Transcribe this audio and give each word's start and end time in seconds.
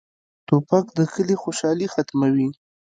توپک 0.47 0.85
د 0.97 0.99
کلي 1.13 1.35
خوشالي 1.41 1.87
ختموي. 1.93 2.47